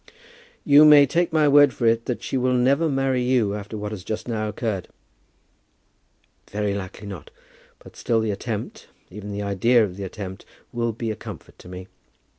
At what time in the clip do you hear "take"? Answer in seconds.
1.05-1.31